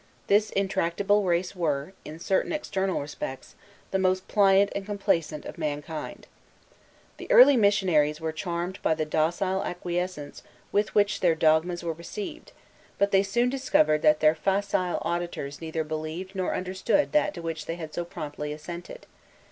[0.25, 3.53] This intractable race were, in certain external respects,
[3.91, 6.25] the most pliant and complaisant of mankind.
[7.17, 10.41] The early missionaries were charmed by the docile acquiescence
[10.71, 12.51] with which their dogmas were received;
[12.97, 17.67] but they soon discovered that their facile auditors neither believed nor understood that to which
[17.67, 19.05] they had so promptly assented.